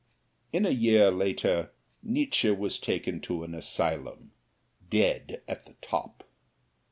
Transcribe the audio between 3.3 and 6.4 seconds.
an asylum, dead at the top.